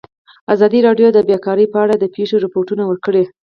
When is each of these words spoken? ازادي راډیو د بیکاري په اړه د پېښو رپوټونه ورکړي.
ازادي 0.53 0.79
راډیو 0.87 1.07
د 1.13 1.19
بیکاري 1.29 1.65
په 1.73 1.77
اړه 1.83 1.95
د 1.97 2.05
پېښو 2.15 2.35
رپوټونه 2.45 2.83
ورکړي. 2.87 3.23